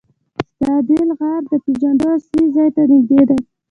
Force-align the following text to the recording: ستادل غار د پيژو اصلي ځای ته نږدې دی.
ستادل 0.49 1.09
غار 1.19 1.41
د 1.51 1.53
پيژو 1.63 1.91
اصلي 2.17 2.45
ځای 2.55 2.69
ته 2.75 2.81
نږدې 2.91 3.21
دی. 3.29 3.39